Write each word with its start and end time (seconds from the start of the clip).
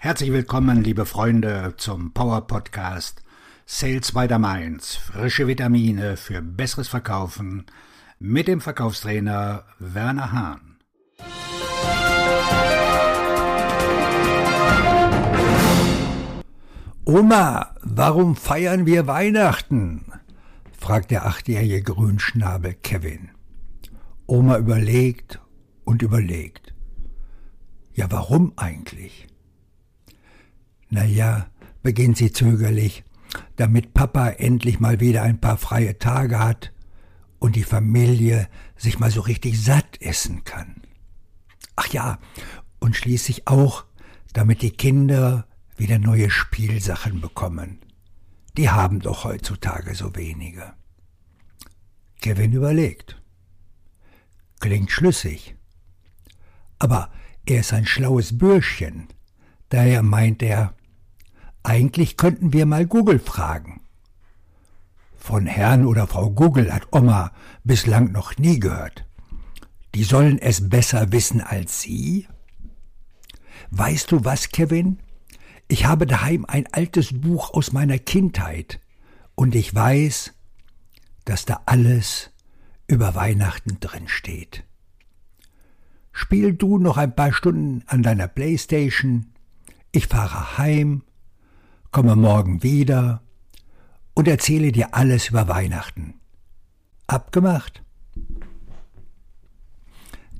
Herzlich 0.00 0.30
willkommen, 0.30 0.84
liebe 0.84 1.06
Freunde, 1.06 1.74
zum 1.76 2.12
Power 2.12 2.46
Podcast 2.46 3.20
Sales 3.66 4.12
by 4.12 4.28
the 4.28 4.38
Mainz. 4.38 4.94
Frische 4.94 5.48
Vitamine 5.48 6.16
für 6.16 6.40
besseres 6.40 6.86
Verkaufen 6.86 7.66
mit 8.20 8.46
dem 8.46 8.60
Verkaufstrainer 8.60 9.64
Werner 9.80 10.30
Hahn. 10.30 10.78
Oma, 17.04 17.74
warum 17.82 18.36
feiern 18.36 18.86
wir 18.86 19.08
Weihnachten? 19.08 20.12
fragt 20.78 21.10
der 21.10 21.26
achtjährige 21.26 21.82
Grünschnabel 21.82 22.74
Kevin. 22.74 23.30
Oma 24.28 24.58
überlegt 24.58 25.40
und 25.84 26.02
überlegt. 26.02 26.72
Ja, 27.94 28.06
warum 28.12 28.52
eigentlich? 28.54 29.26
Na 30.90 31.04
ja, 31.04 31.46
beginnt 31.82 32.16
sie 32.16 32.32
zögerlich, 32.32 33.04
damit 33.56 33.94
Papa 33.94 34.28
endlich 34.28 34.80
mal 34.80 35.00
wieder 35.00 35.22
ein 35.22 35.40
paar 35.40 35.56
freie 35.58 35.98
Tage 35.98 36.38
hat 36.38 36.72
und 37.38 37.56
die 37.56 37.64
Familie 37.64 38.48
sich 38.76 38.98
mal 38.98 39.10
so 39.10 39.20
richtig 39.20 39.62
satt 39.62 40.00
essen 40.00 40.44
kann. 40.44 40.82
Ach 41.76 41.86
ja, 41.88 42.18
und 42.80 42.96
schließlich 42.96 43.46
auch, 43.46 43.84
damit 44.32 44.62
die 44.62 44.70
Kinder 44.70 45.46
wieder 45.76 45.98
neue 45.98 46.30
Spielsachen 46.30 47.20
bekommen. 47.20 47.80
Die 48.56 48.70
haben 48.70 49.00
doch 49.00 49.24
heutzutage 49.24 49.94
so 49.94 50.16
wenige. 50.16 50.74
Kevin 52.20 52.52
überlegt. 52.52 53.20
Klingt 54.58 54.90
schlüssig. 54.90 55.54
Aber 56.80 57.12
er 57.46 57.60
ist 57.60 57.72
ein 57.72 57.86
schlaues 57.86 58.36
Bürschchen. 58.36 59.08
Daher 59.68 60.02
meint 60.02 60.42
er, 60.42 60.74
eigentlich 61.68 62.16
könnten 62.16 62.52
wir 62.54 62.64
mal 62.64 62.86
Google 62.86 63.18
fragen. 63.18 63.82
Von 65.16 65.44
Herrn 65.44 65.84
oder 65.84 66.06
Frau 66.06 66.30
Google 66.30 66.72
hat 66.72 66.88
Oma 66.92 67.32
bislang 67.62 68.10
noch 68.10 68.38
nie 68.38 68.58
gehört. 68.58 69.04
Die 69.94 70.04
sollen 70.04 70.38
es 70.38 70.70
besser 70.70 71.12
wissen 71.12 71.42
als 71.42 71.82
Sie? 71.82 72.26
Weißt 73.70 74.10
du 74.10 74.24
was, 74.24 74.48
Kevin? 74.48 74.98
Ich 75.68 75.84
habe 75.84 76.06
daheim 76.06 76.46
ein 76.46 76.66
altes 76.72 77.20
Buch 77.20 77.52
aus 77.52 77.72
meiner 77.72 77.98
Kindheit 77.98 78.80
und 79.34 79.54
ich 79.54 79.74
weiß, 79.74 80.32
dass 81.26 81.44
da 81.44 81.60
alles 81.66 82.30
über 82.86 83.14
Weihnachten 83.14 83.78
drin 83.80 84.08
steht. 84.08 84.64
Spiel 86.12 86.54
du 86.54 86.78
noch 86.78 86.96
ein 86.96 87.14
paar 87.14 87.34
Stunden 87.34 87.84
an 87.86 88.02
deiner 88.02 88.26
Playstation, 88.26 89.26
ich 89.92 90.06
fahre 90.06 90.56
heim 90.56 91.02
komme 91.90 92.16
morgen 92.16 92.62
wieder 92.62 93.22
und 94.14 94.28
erzähle 94.28 94.72
dir 94.72 94.94
alles 94.94 95.30
über 95.30 95.48
Weihnachten. 95.48 96.14
Abgemacht? 97.06 97.82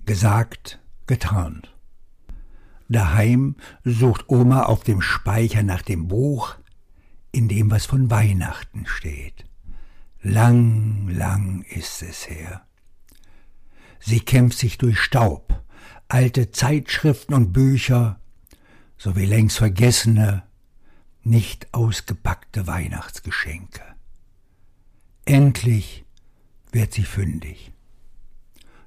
Gesagt, 0.04 0.80
getan. 1.06 1.62
Daheim 2.88 3.56
sucht 3.84 4.28
Oma 4.28 4.62
auf 4.62 4.82
dem 4.82 5.02
Speicher 5.02 5.62
nach 5.62 5.82
dem 5.82 6.08
Buch, 6.08 6.56
in 7.32 7.48
dem 7.48 7.70
was 7.70 7.86
von 7.86 8.10
Weihnachten 8.10 8.86
steht. 8.86 9.44
Lang, 10.22 11.08
lang 11.08 11.62
ist 11.62 12.02
es 12.02 12.28
her. 12.28 12.62
Sie 14.00 14.20
kämpft 14.20 14.58
sich 14.58 14.78
durch 14.78 14.98
Staub, 14.98 15.62
alte 16.08 16.50
Zeitschriften 16.50 17.34
und 17.34 17.52
Bücher, 17.52 18.18
sowie 18.96 19.26
längst 19.26 19.58
vergessene, 19.58 20.47
nicht 21.28 21.72
ausgepackte 21.72 22.66
Weihnachtsgeschenke. 22.66 23.82
Endlich 25.24 26.04
wird 26.72 26.92
sie 26.94 27.04
fündig. 27.04 27.72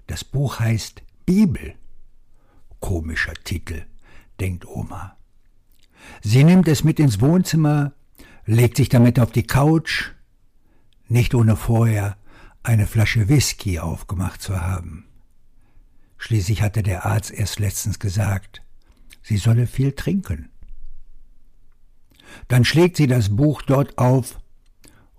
Das 0.08 0.24
Buch 0.24 0.60
heißt 0.60 1.04
Bibel. 1.26 1.76
Komischer 2.80 3.34
Titel, 3.44 3.86
denkt 4.40 4.66
Oma. 4.66 5.18
Sie 6.22 6.44
nimmt 6.44 6.68
es 6.68 6.84
mit 6.84 7.00
ins 7.00 7.22
Wohnzimmer, 7.22 7.94
legt 8.46 8.78
sich 8.78 8.90
damit 8.90 9.20
auf 9.20 9.32
die 9.32 9.46
Couch, 9.46 10.12
nicht 11.08 11.36
ohne 11.36 11.56
vorher 11.56 12.18
eine 12.64 12.88
Flasche 12.88 13.30
Whisky 13.30 13.80
aufgemacht 13.80 14.42
zu 14.42 14.62
haben. 14.62 15.06
Schließlich 16.18 16.62
hatte 16.62 16.82
der 16.82 17.06
Arzt 17.06 17.32
erst 17.32 17.60
letztens 17.60 18.00
gesagt, 18.00 18.62
sie 19.22 19.38
solle 19.38 19.68
viel 19.68 19.92
trinken. 19.92 20.51
Dann 22.48 22.66
schlägt 22.66 22.98
sie 22.98 23.08
das 23.08 23.36
Buch 23.36 23.62
dort 23.62 23.98
auf, 23.98 24.40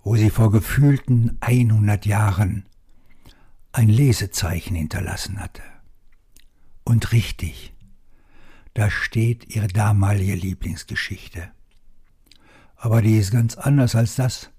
wo 0.03 0.15
sie 0.15 0.29
vor 0.29 0.51
gefühlten 0.51 1.37
100 1.41 2.05
Jahren 2.05 2.65
ein 3.71 3.89
Lesezeichen 3.89 4.75
hinterlassen 4.75 5.39
hatte. 5.39 5.63
Und 6.83 7.11
richtig, 7.11 7.73
da 8.73 8.89
steht 8.89 9.55
ihre 9.55 9.67
damalige 9.67 10.35
Lieblingsgeschichte. 10.35 11.51
Aber 12.75 13.01
die 13.01 13.17
ist 13.17 13.31
ganz 13.31 13.55
anders 13.55 13.95
als 13.95 14.15
das, 14.15 14.49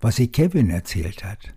was 0.00 0.16
sie 0.16 0.28
Kevin 0.28 0.70
erzählt 0.70 1.24
hat. 1.24 1.54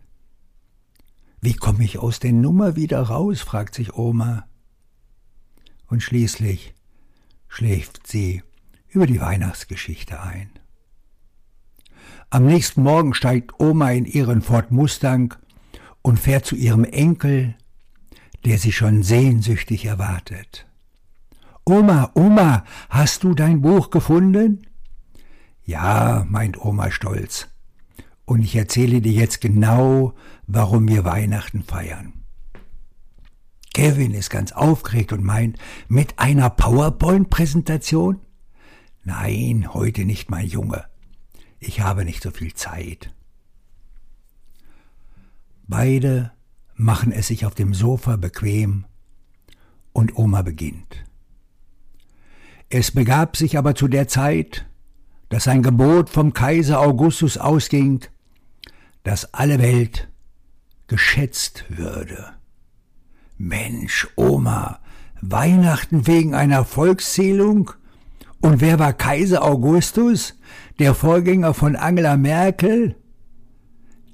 Wie 1.42 1.54
komme 1.54 1.84
ich 1.84 2.00
aus 2.00 2.20
der 2.20 2.34
Nummer 2.34 2.76
wieder 2.76 3.02
raus? 3.02 3.42
fragt 3.42 3.76
sich 3.76 3.94
Oma. 3.94 4.48
Und 5.86 6.02
schließlich 6.02 6.74
schläft 7.48 8.08
sie 8.08 8.42
über 8.98 9.06
die 9.06 9.22
Weihnachtsgeschichte 9.22 10.20
ein. 10.24 10.50
Am 12.32 12.48
nächsten 12.48 12.82
Morgen 12.82 13.14
steigt 13.14 13.60
Oma 13.60 13.92
in 13.92 14.06
ihren 14.06 14.42
Ford 14.42 14.72
Mustang 14.72 15.36
und 16.02 16.20
fährt 16.20 16.48
zu 16.48 16.56
ihrem 16.56 16.84
Enkel, 16.84 17.54
der 18.44 18.58
sie 18.58 18.72
schon 18.72 19.04
sehnsüchtig 19.04 19.86
erwartet. 19.86 20.66
Oma, 21.64 22.10
Oma, 22.16 22.66
hast 22.90 23.24
du 23.24 23.36
dein 23.36 23.62
Buch 23.62 23.92
gefunden? 23.92 24.66
Ja, 25.64 26.26
meint 26.28 26.60
Oma 26.60 26.90
stolz. 26.90 27.50
Und 28.26 28.42
ich 28.42 28.56
erzähle 28.56 29.00
dir 29.00 29.12
jetzt 29.12 29.42
genau, 29.42 30.16
warum 30.48 30.88
wir 30.88 31.06
Weihnachten 31.06 31.62
feiern. 31.62 32.14
Kevin 33.76 34.16
ist 34.16 34.32
ganz 34.32 34.54
aufgeregt 34.54 35.14
und 35.14 35.24
meint, 35.24 35.60
mit 35.88 36.18
einer 36.18 36.50
PowerPoint-Präsentation? 36.50 38.22
Nein, 39.08 39.74
heute 39.74 40.04
nicht, 40.04 40.30
mein 40.30 40.46
Junge. 40.46 40.84
Ich 41.62 41.80
habe 41.80 42.04
nicht 42.04 42.22
so 42.22 42.30
viel 42.30 42.54
Zeit. 42.54 43.14
Beide 45.66 46.34
machen 46.76 47.14
es 47.14 47.28
sich 47.28 47.46
auf 47.46 47.56
dem 47.56 47.74
Sofa 47.74 48.18
bequem 48.18 48.84
und 49.94 50.18
Oma 50.18 50.42
beginnt. 50.42 51.06
Es 52.68 52.92
begab 52.92 53.38
sich 53.38 53.58
aber 53.58 53.76
zu 53.76 53.88
der 53.88 54.10
Zeit, 54.10 54.66
dass 55.30 55.48
ein 55.48 55.64
Gebot 55.64 56.10
vom 56.10 56.34
Kaiser 56.34 56.82
Augustus 56.82 57.38
ausging, 57.38 58.02
dass 59.04 59.34
alle 59.34 59.60
Welt 59.60 60.10
geschätzt 60.88 61.64
würde. 61.70 62.34
Mensch, 63.38 64.10
Oma, 64.18 64.82
Weihnachten 65.22 66.08
wegen 66.08 66.36
einer 66.36 66.66
Volkszählung? 66.66 67.72
Und 68.42 68.62
wer 68.62 68.80
war 68.80 68.94
Kaiser 68.94 69.44
Augustus, 69.44 70.36
der 70.80 70.94
Vorgänger 70.94 71.54
von 71.54 71.76
Angela 71.76 72.18
Merkel? 72.18 72.96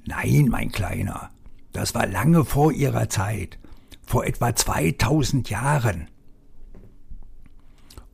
Nein, 0.06 0.46
mein 0.50 0.70
Kleiner, 0.72 1.30
das 1.72 1.94
war 1.94 2.06
lange 2.06 2.44
vor 2.44 2.72
ihrer 2.72 3.08
Zeit, 3.08 3.58
vor 4.02 4.24
etwa 4.24 4.54
2000 4.54 5.50
Jahren. 5.50 6.08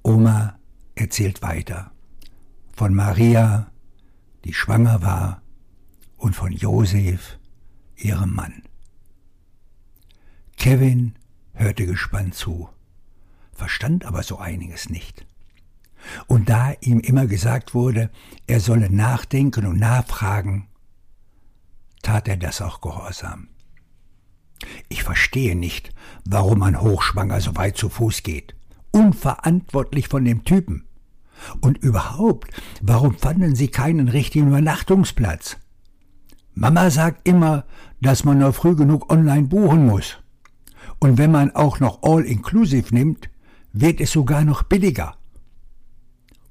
Oma 0.02 0.58
erzählt 0.94 1.42
weiter 1.42 1.92
von 2.80 2.94
Maria, 2.94 3.70
die 4.46 4.54
schwanger 4.54 5.02
war, 5.02 5.42
und 6.16 6.34
von 6.34 6.50
Josef, 6.50 7.38
ihrem 7.94 8.34
Mann. 8.34 8.62
Kevin 10.56 11.14
hörte 11.52 11.84
gespannt 11.84 12.34
zu, 12.34 12.70
verstand 13.52 14.06
aber 14.06 14.22
so 14.22 14.38
einiges 14.38 14.88
nicht. 14.88 15.26
Und 16.26 16.48
da 16.48 16.72
ihm 16.80 17.00
immer 17.00 17.26
gesagt 17.26 17.74
wurde, 17.74 18.10
er 18.46 18.60
solle 18.60 18.90
nachdenken 18.90 19.66
und 19.66 19.78
nachfragen, 19.78 20.68
tat 22.02 22.28
er 22.28 22.36
das 22.36 22.62
auch 22.62 22.80
gehorsam. 22.80 23.48
Ich 24.88 25.02
verstehe 25.04 25.56
nicht, 25.56 25.92
warum 26.24 26.62
ein 26.62 26.80
Hochschwanger 26.80 27.40
so 27.40 27.56
weit 27.56 27.76
zu 27.76 27.88
Fuß 27.88 28.22
geht. 28.22 28.54
Unverantwortlich 28.90 30.08
von 30.08 30.24
dem 30.24 30.44
Typen. 30.44 30.84
Und 31.60 31.78
überhaupt, 31.78 32.50
warum 32.82 33.16
fanden 33.16 33.54
sie 33.54 33.68
keinen 33.68 34.08
richtigen 34.08 34.48
Übernachtungsplatz? 34.48 35.56
Mama 36.54 36.90
sagt 36.90 37.26
immer, 37.26 37.64
dass 38.02 38.24
man 38.24 38.38
nur 38.38 38.52
früh 38.52 38.74
genug 38.76 39.10
online 39.10 39.46
buchen 39.46 39.86
muss. 39.86 40.18
Und 40.98 41.16
wenn 41.16 41.30
man 41.30 41.54
auch 41.54 41.80
noch 41.80 42.02
All-Inclusive 42.02 42.94
nimmt, 42.94 43.30
wird 43.72 44.00
es 44.00 44.12
sogar 44.12 44.44
noch 44.44 44.62
billiger. 44.64 45.16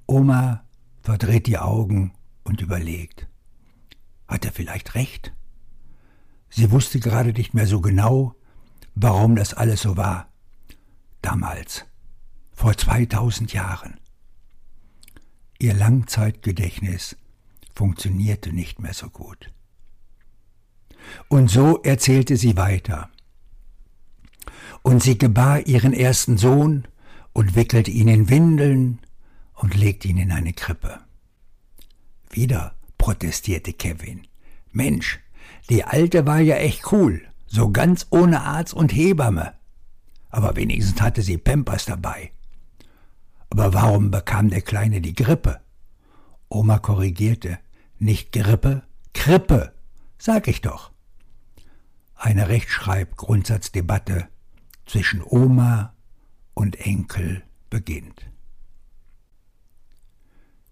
Oma 0.10 0.66
verdreht 1.04 1.46
die 1.46 1.60
Augen 1.60 2.14
und 2.44 2.62
überlegt. 2.62 3.28
Hat 4.28 4.44
er 4.44 4.52
vielleicht 4.52 4.96
recht? 4.96 5.34
Sie 6.50 6.72
wusste 6.72 7.00
gerade 7.00 7.32
nicht 7.32 7.54
mehr 7.54 7.68
so 7.68 7.80
genau, 7.80 8.34
warum 8.96 9.36
das 9.36 9.54
alles 9.54 9.82
so 9.82 9.98
war. 9.98 10.28
Damals, 11.22 11.86
vor 12.52 12.76
2000 12.76 13.54
Jahren. 13.54 14.00
Ihr 15.60 15.76
Langzeitgedächtnis 15.76 17.16
funktionierte 17.76 18.52
nicht 18.52 18.80
mehr 18.80 18.94
so 18.94 19.10
gut. 19.10 19.54
Und 21.28 21.52
so 21.52 21.84
erzählte 21.84 22.36
sie 22.36 22.58
weiter. 22.58 23.10
Und 24.82 25.04
sie 25.04 25.20
gebar 25.20 25.68
ihren 25.68 25.94
ersten 25.94 26.38
Sohn 26.38 26.88
und 27.32 27.56
wickelte 27.56 27.92
ihn 27.92 28.08
in 28.08 28.30
Windeln 28.30 29.00
und 29.60 29.76
legte 29.76 30.08
ihn 30.08 30.18
in 30.18 30.32
eine 30.32 30.54
Krippe. 30.54 31.00
Wieder 32.30 32.76
protestierte 32.98 33.74
Kevin. 33.74 34.26
Mensch, 34.72 35.20
die 35.70 35.84
Alte 35.84 36.26
war 36.26 36.40
ja 36.40 36.56
echt 36.56 36.92
cool, 36.92 37.28
so 37.46 37.70
ganz 37.70 38.08
ohne 38.10 38.42
Arzt 38.42 38.74
und 38.74 38.94
Hebamme. 38.94 39.54
Aber 40.30 40.56
wenigstens 40.56 41.02
hatte 41.02 41.22
sie 41.22 41.38
Pampers 41.38 41.86
dabei. 41.86 42.32
Aber 43.50 43.74
warum 43.74 44.12
bekam 44.12 44.50
der 44.50 44.62
Kleine 44.62 45.02
die 45.02 45.16
Grippe? 45.16 45.60
Oma 46.48 46.80
korrigierte. 46.80 47.60
Nicht 47.98 48.32
Grippe, 48.32 48.84
Krippe, 49.14 49.74
sag 50.18 50.48
ich 50.48 50.62
doch. 50.62 50.92
Eine 52.16 52.48
Rechtschreib-Grundsatzdebatte 52.48 54.30
zwischen 54.86 55.22
Oma 55.22 55.94
und 56.54 56.80
Enkel 56.80 57.44
beginnt. 57.70 58.30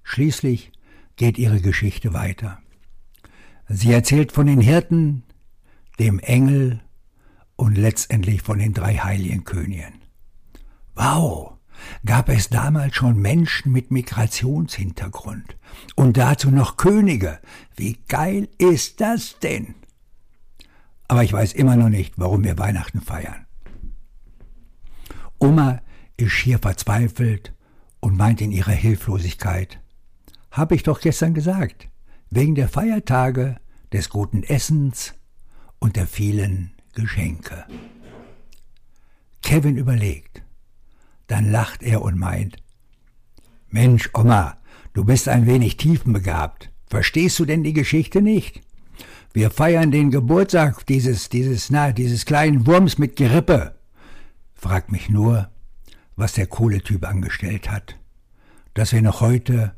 Schließlich 0.09 0.71
geht 1.17 1.37
ihre 1.37 1.59
Geschichte 1.59 2.13
weiter. 2.13 2.59
Sie 3.67 3.91
erzählt 3.91 4.31
von 4.31 4.47
den 4.47 4.61
Hirten, 4.61 5.23
dem 5.99 6.19
Engel 6.19 6.79
und 7.57 7.77
letztendlich 7.77 8.41
von 8.41 8.57
den 8.57 8.73
drei 8.73 8.95
heiligen 8.95 9.43
Königen. 9.43 10.01
Wow, 10.95 11.57
gab 12.05 12.29
es 12.29 12.47
damals 12.47 12.95
schon 12.95 13.21
Menschen 13.21 13.73
mit 13.73 13.91
Migrationshintergrund 13.91 15.57
und 15.95 16.15
dazu 16.15 16.51
noch 16.51 16.77
Könige. 16.77 17.39
Wie 17.75 17.99
geil 18.07 18.47
ist 18.57 19.01
das 19.01 19.37
denn? 19.39 19.75
Aber 21.09 21.25
ich 21.25 21.33
weiß 21.33 21.51
immer 21.51 21.75
noch 21.75 21.89
nicht, 21.89 22.13
warum 22.15 22.45
wir 22.45 22.57
Weihnachten 22.57 23.01
feiern. 23.01 23.45
Oma 25.37 25.81
ist 26.15 26.31
schier 26.31 26.59
verzweifelt 26.59 27.53
und 27.99 28.15
meint 28.15 28.39
in 28.39 28.53
ihrer 28.53 28.71
Hilflosigkeit, 28.71 29.81
habe 30.57 30.75
ich 30.75 30.83
doch 30.83 30.99
gestern 30.99 31.33
gesagt, 31.33 31.87
wegen 32.29 32.55
der 32.55 32.67
Feiertage, 32.67 33.57
des 33.93 34.09
guten 34.09 34.43
Essens 34.43 35.13
und 35.79 35.95
der 35.95 36.07
vielen 36.07 36.71
Geschenke. 36.93 37.65
Kevin 39.41 39.77
überlegt. 39.77 40.43
Dann 41.27 41.51
lacht 41.51 41.83
er 41.83 42.01
und 42.01 42.17
meint, 42.17 42.57
Mensch, 43.69 44.09
Oma, 44.13 44.57
du 44.93 45.03
bist 45.03 45.27
ein 45.27 45.45
wenig 45.45 45.77
tiefenbegabt. 45.77 46.71
Verstehst 46.87 47.37
du 47.39 47.45
denn 47.45 47.63
die 47.63 47.73
Geschichte 47.73 48.21
nicht? 48.21 48.61
Wir 49.33 49.51
feiern 49.51 49.91
den 49.91 50.09
Geburtstag 50.09 50.85
dieses, 50.85 51.29
dieses, 51.29 51.69
na, 51.69 51.91
dieses 51.91 52.25
kleinen 52.25 52.65
Wurms 52.65 52.97
mit 52.97 53.17
Gerippe. 53.17 53.75
Frag 54.55 54.91
mich 54.91 55.09
nur, 55.09 55.49
was 56.15 56.33
der 56.33 56.47
coole 56.47 56.81
Typ 56.81 57.05
angestellt 57.05 57.69
hat, 57.69 57.99
dass 58.73 58.93
wir 58.93 59.01
noch 59.01 59.21
heute 59.21 59.75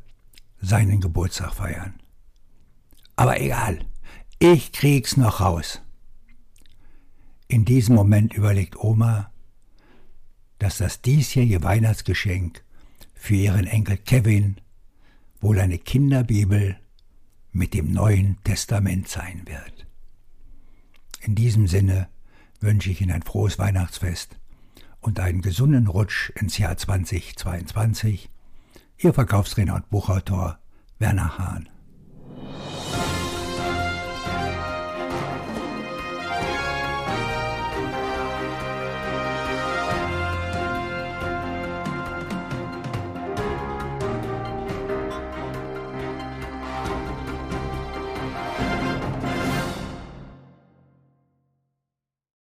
seinen 0.60 1.00
Geburtstag 1.00 1.54
feiern. 1.54 1.94
Aber 3.16 3.40
egal, 3.40 3.80
ich 4.38 4.72
krieg's 4.72 5.16
noch 5.16 5.40
raus. 5.40 5.82
In 7.48 7.64
diesem 7.64 7.94
Moment 7.94 8.34
überlegt 8.34 8.76
Oma, 8.76 9.32
dass 10.58 10.78
das 10.78 11.02
diesjährige 11.02 11.62
Weihnachtsgeschenk 11.62 12.62
für 13.14 13.34
ihren 13.34 13.66
Enkel 13.66 13.96
Kevin 13.96 14.56
wohl 15.40 15.58
eine 15.58 15.78
Kinderbibel 15.78 16.78
mit 17.52 17.74
dem 17.74 17.92
Neuen 17.92 18.38
Testament 18.44 19.08
sein 19.08 19.42
wird. 19.46 19.86
In 21.22 21.34
diesem 21.34 21.66
Sinne 21.66 22.08
wünsche 22.60 22.90
ich 22.90 23.00
Ihnen 23.00 23.12
ein 23.12 23.22
frohes 23.22 23.58
Weihnachtsfest 23.58 24.38
und 25.00 25.18
einen 25.18 25.42
gesunden 25.42 25.86
Rutsch 25.86 26.30
ins 26.30 26.58
Jahr 26.58 26.76
2022. 26.76 28.30
Ihr 29.02 29.14
Verkaufstrainer 29.14 29.76
und 29.76 29.88
Buchautor 29.88 30.58
Werner 30.98 31.38
Hahn. 31.38 31.70